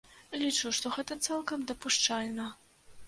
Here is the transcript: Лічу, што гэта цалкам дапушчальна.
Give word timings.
Лічу, 0.43 0.71
што 0.77 0.93
гэта 0.95 1.17
цалкам 1.27 1.67
дапушчальна. 1.73 2.49